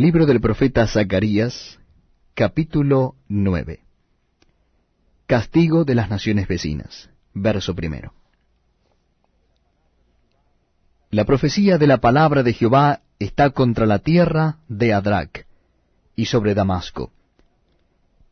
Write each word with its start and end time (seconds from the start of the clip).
Libro 0.00 0.24
del 0.24 0.40
profeta 0.40 0.86
Zacarías, 0.86 1.78
capítulo 2.32 3.16
9. 3.28 3.80
Castigo 5.26 5.84
de 5.84 5.94
las 5.94 6.08
naciones 6.08 6.48
vecinas. 6.48 7.10
Verso 7.34 7.74
primero. 7.74 8.14
La 11.10 11.26
profecía 11.26 11.76
de 11.76 11.86
la 11.86 11.98
palabra 11.98 12.42
de 12.42 12.54
Jehová 12.54 13.02
está 13.18 13.50
contra 13.50 13.84
la 13.84 13.98
tierra 13.98 14.56
de 14.68 14.94
Adrac 14.94 15.46
y 16.16 16.24
sobre 16.24 16.54
Damasco. 16.54 17.12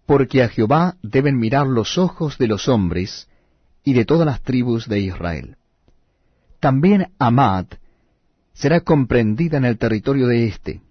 Porque 0.07 0.43
a 0.43 0.49
Jehová 0.49 0.97
deben 1.03 1.39
mirar 1.39 1.67
los 1.67 1.99
ojos 1.99 2.39
de 2.39 2.47
los 2.47 2.67
hombres 2.67 3.29
y 3.85 3.93
de 3.93 4.07
todas 4.07 4.25
las 4.25 4.41
tribus 4.41 4.89
de 4.89 5.01
Israel. 5.01 5.59
También 6.61 7.13
Amad 7.19 7.67
será 8.55 8.81
comprendida 8.81 9.59
en 9.59 9.67
el 9.67 9.77
territorio 9.77 10.29
de 10.29 10.47
éste. 10.47 10.88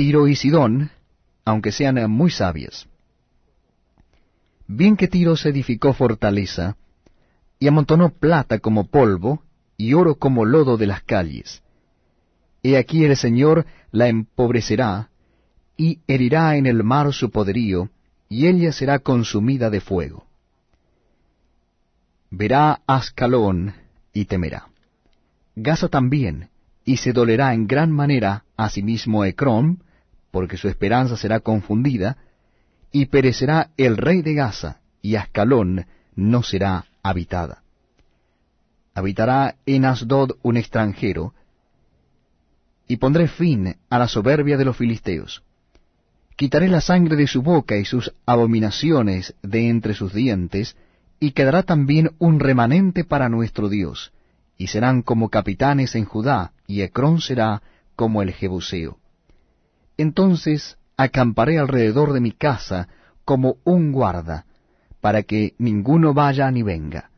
Tiro 0.00 0.28
y 0.28 0.34
Sidón, 0.34 0.90
aunque 1.44 1.72
sean 1.72 2.10
muy 2.10 2.30
sabias. 2.30 2.88
Bien 4.66 4.96
que 4.96 5.08
Tiro 5.08 5.36
se 5.36 5.50
edificó 5.50 5.92
fortaleza, 5.92 6.78
y 7.58 7.68
amontonó 7.68 8.08
plata 8.08 8.60
como 8.60 8.86
polvo, 8.86 9.42
y 9.76 9.92
oro 9.92 10.14
como 10.14 10.46
lodo 10.46 10.78
de 10.78 10.86
las 10.86 11.02
calles. 11.02 11.62
He 12.62 12.78
aquí 12.78 13.04
el 13.04 13.14
Señor 13.14 13.66
la 13.92 14.08
empobrecerá, 14.08 15.10
y 15.76 15.98
herirá 16.06 16.56
en 16.56 16.64
el 16.64 16.82
mar 16.82 17.12
su 17.12 17.30
poderío, 17.30 17.90
y 18.30 18.46
ella 18.46 18.72
será 18.72 19.00
consumida 19.00 19.68
de 19.68 19.82
fuego. 19.82 20.24
Verá 22.30 22.80
Ascalón 22.86 23.74
y 24.14 24.24
temerá. 24.24 24.66
Gaza 25.56 25.88
también, 25.88 26.48
y 26.86 26.96
se 26.96 27.12
dolerá 27.12 27.52
en 27.52 27.66
gran 27.66 27.92
manera 27.92 28.44
asimismo 28.56 29.26
Ecrón, 29.26 29.84
porque 30.30 30.56
su 30.56 30.68
esperanza 30.68 31.16
será 31.16 31.40
confundida, 31.40 32.16
y 32.92 33.06
perecerá 33.06 33.70
el 33.76 33.96
rey 33.96 34.22
de 34.22 34.34
Gaza, 34.34 34.80
y 35.02 35.16
Ascalón 35.16 35.86
no 36.14 36.42
será 36.42 36.86
habitada. 37.02 37.62
Habitará 38.94 39.56
en 39.66 39.84
Asdod 39.84 40.32
un 40.42 40.56
extranjero, 40.56 41.34
y 42.86 42.96
pondré 42.96 43.28
fin 43.28 43.76
a 43.88 43.98
la 43.98 44.08
soberbia 44.08 44.56
de 44.56 44.64
los 44.64 44.76
filisteos. 44.76 45.42
Quitaré 46.36 46.68
la 46.68 46.80
sangre 46.80 47.16
de 47.16 47.26
su 47.26 47.42
boca 47.42 47.76
y 47.76 47.84
sus 47.84 48.12
abominaciones 48.26 49.34
de 49.42 49.68
entre 49.68 49.94
sus 49.94 50.12
dientes, 50.12 50.76
y 51.20 51.32
quedará 51.32 51.62
también 51.62 52.12
un 52.18 52.40
remanente 52.40 53.04
para 53.04 53.28
nuestro 53.28 53.68
Dios, 53.68 54.12
y 54.56 54.68
serán 54.68 55.02
como 55.02 55.28
capitanes 55.28 55.94
en 55.94 56.04
Judá, 56.04 56.52
y 56.66 56.82
Ecrón 56.82 57.20
será 57.20 57.62
como 57.94 58.22
el 58.22 58.32
Jebuseo. 58.32 58.99
Entonces 60.00 60.78
acamparé 60.96 61.58
alrededor 61.58 62.14
de 62.14 62.22
mi 62.22 62.32
casa 62.32 62.88
como 63.26 63.58
un 63.64 63.92
guarda, 63.92 64.46
para 65.02 65.24
que 65.24 65.52
ninguno 65.58 66.14
vaya 66.14 66.50
ni 66.50 66.62
venga. 66.62 67.10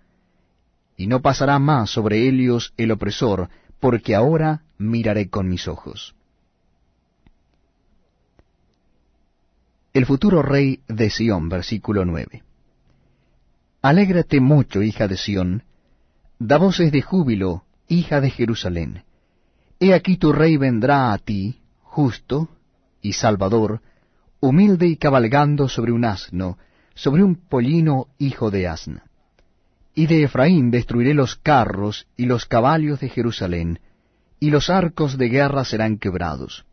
Y 0.96 1.06
no 1.06 1.22
pasará 1.22 1.60
más 1.60 1.90
sobre 1.90 2.26
ellos 2.26 2.74
el 2.76 2.90
opresor, 2.90 3.50
porque 3.78 4.16
ahora 4.16 4.64
miraré 4.78 5.30
con 5.30 5.48
mis 5.48 5.68
ojos. 5.68 6.16
El 9.92 10.04
futuro 10.04 10.42
rey 10.42 10.80
de 10.88 11.08
Sión, 11.08 11.48
versículo 11.48 12.04
9. 12.04 12.42
Alégrate 13.80 14.40
mucho, 14.40 14.82
hija 14.82 15.06
de 15.06 15.16
Sión, 15.16 15.62
da 16.40 16.58
voces 16.58 16.90
de 16.90 17.00
júbilo, 17.00 17.62
hija 17.86 18.20
de 18.20 18.30
Jerusalén. 18.30 19.04
He 19.78 19.94
aquí 19.94 20.16
tu 20.16 20.32
rey 20.32 20.56
vendrá 20.56 21.12
a 21.12 21.18
ti, 21.18 21.60
justo 21.82 22.48
y 23.02 23.12
salvador, 23.12 23.82
humilde 24.40 24.86
y 24.86 24.96
cabalgando 24.96 25.68
sobre 25.68 25.92
un 25.92 26.04
asno, 26.04 26.56
sobre 26.94 27.22
un 27.22 27.34
pollino 27.34 28.06
hijo 28.18 28.50
de 28.50 28.68
asna. 28.68 29.04
Y 29.94 30.06
de 30.06 30.22
Efraín 30.22 30.70
destruiré 30.70 31.12
los 31.12 31.36
carros 31.36 32.06
y 32.16 32.24
los 32.24 32.46
caballos 32.46 33.00
de 33.00 33.10
Jerusalén, 33.10 33.80
y 34.40 34.50
los 34.50 34.70
arcos 34.70 35.18
de 35.18 35.28
guerra 35.28 35.64
serán 35.64 35.98
quebrados. 35.98 36.64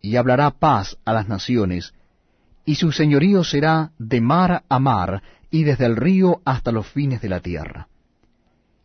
Y 0.00 0.16
hablará 0.16 0.52
paz 0.52 0.96
a 1.04 1.12
las 1.12 1.28
naciones, 1.28 1.92
y 2.64 2.76
su 2.76 2.92
señorío 2.92 3.44
será 3.44 3.92
de 3.98 4.20
mar 4.20 4.62
a 4.68 4.78
mar, 4.78 5.22
y 5.50 5.64
desde 5.64 5.86
el 5.86 5.96
río 5.96 6.40
hasta 6.44 6.72
los 6.72 6.86
fines 6.86 7.20
de 7.20 7.28
la 7.28 7.40
tierra. 7.40 7.88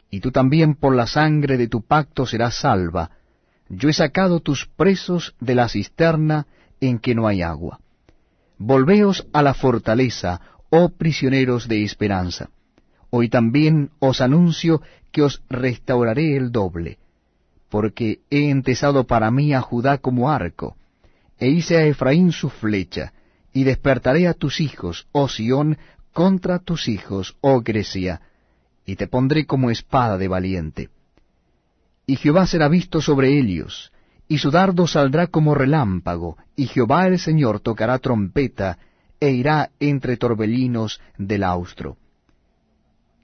Y 0.09 0.19
tú 0.19 0.31
también 0.31 0.75
por 0.75 0.95
la 0.95 1.07
sangre 1.07 1.57
de 1.57 1.67
tu 1.67 1.81
pacto 1.81 2.25
serás 2.25 2.55
salva. 2.55 3.11
Yo 3.73 3.87
he 3.87 3.93
sacado 3.93 4.41
tus 4.41 4.67
presos 4.67 5.33
de 5.39 5.55
la 5.55 5.69
cisterna 5.69 6.45
en 6.81 6.99
que 6.99 7.15
no 7.15 7.25
hay 7.25 7.41
agua. 7.41 7.79
Volveos 8.57 9.25
a 9.31 9.41
la 9.41 9.53
fortaleza, 9.53 10.41
oh 10.69 10.89
prisioneros 10.89 11.69
de 11.69 11.83
esperanza. 11.83 12.49
Hoy 13.11 13.29
también 13.29 13.91
os 13.99 14.19
anuncio 14.19 14.81
que 15.13 15.21
os 15.21 15.41
restauraré 15.49 16.35
el 16.35 16.51
doble, 16.51 16.97
porque 17.69 18.19
he 18.29 18.49
entesado 18.49 19.07
para 19.07 19.31
mí 19.31 19.53
a 19.53 19.61
Judá 19.61 19.99
como 19.99 20.29
arco, 20.29 20.75
e 21.39 21.47
hice 21.47 21.77
a 21.77 21.85
Efraín 21.85 22.33
su 22.33 22.49
flecha, 22.49 23.13
y 23.53 23.63
despertaré 23.63 24.27
a 24.27 24.33
tus 24.33 24.59
hijos, 24.59 25.07
oh 25.13 25.29
Sión, 25.29 25.77
contra 26.11 26.59
tus 26.59 26.89
hijos, 26.89 27.37
oh 27.39 27.61
Grecia, 27.61 28.19
y 28.85 28.97
te 28.97 29.07
pondré 29.07 29.45
como 29.45 29.71
espada 29.71 30.17
de 30.17 30.27
valiente. 30.27 30.89
Y 32.11 32.17
Jehová 32.17 32.45
será 32.45 32.67
visto 32.67 32.99
sobre 32.99 33.39
ellos, 33.39 33.93
y 34.27 34.39
su 34.39 34.51
dardo 34.51 34.85
saldrá 34.85 35.27
como 35.27 35.55
relámpago, 35.55 36.35
y 36.57 36.65
Jehová 36.65 37.07
el 37.07 37.17
Señor 37.19 37.61
tocará 37.61 37.99
trompeta, 37.99 38.79
e 39.21 39.31
irá 39.31 39.69
entre 39.79 40.17
torbellinos 40.17 40.99
del 41.17 41.41
austro. 41.45 41.95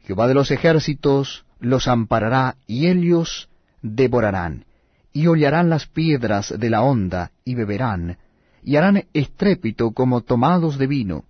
Jehová 0.03 0.29
de 0.29 0.35
los 0.35 0.51
ejércitos 0.51 1.43
los 1.59 1.89
amparará, 1.89 2.55
y 2.65 2.87
ellos 2.87 3.49
devorarán, 3.81 4.63
y 5.11 5.27
hollarán 5.27 5.69
las 5.69 5.85
piedras 5.87 6.57
de 6.57 6.69
la 6.69 6.81
honda, 6.81 7.31
y 7.43 7.55
beberán, 7.55 8.17
y 8.63 8.77
harán 8.77 9.03
estrépito 9.11 9.91
como 9.91 10.21
tomados 10.21 10.77
de 10.77 10.87
vino, 10.87 11.25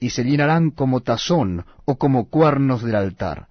y 0.00 0.08
se 0.08 0.24
llenarán 0.24 0.70
como 0.70 1.00
tazón 1.00 1.66
o 1.84 1.96
como 1.96 2.30
cuernos 2.30 2.82
del 2.82 2.94
altar. 2.94 3.48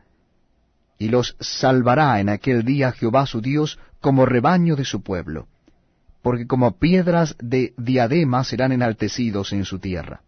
Y 1.04 1.10
los 1.10 1.36
salvará 1.42 2.22
en 2.22 2.30
aquel 2.30 2.64
día 2.64 2.94
Jehová 2.94 3.26
su 3.26 3.42
Dios 3.42 3.78
como 4.00 4.26
rebaño 4.26 4.78
de 4.78 4.86
su 4.86 5.04
pueblo, 5.04 5.50
porque 6.22 6.48
como 6.48 6.80
piedras 6.80 7.36
de 7.40 7.74
diadema 7.76 8.46
serán 8.46 8.72
enaltecidos 8.72 9.52
en 9.52 9.66
su 9.66 9.80
tierra. 9.80 10.22